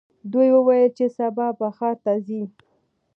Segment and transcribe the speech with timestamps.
[0.31, 2.43] دوی وویل چې سبا به ښار ته ځي.